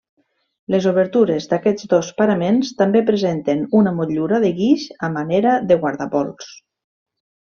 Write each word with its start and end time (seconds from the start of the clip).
Les 0.75 0.85
obertures 0.91 1.45
d'aquests 1.51 1.89
dos 1.91 2.07
paraments 2.21 2.71
també 2.79 3.03
presenten 3.11 3.61
una 3.81 3.93
motllura 3.99 4.41
de 4.47 4.51
guix 4.63 4.87
a 5.09 5.13
manera 5.19 5.53
de 5.73 5.79
guardapols. 5.85 6.49